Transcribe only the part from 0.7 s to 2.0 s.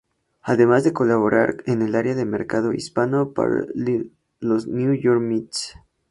de colaborar en el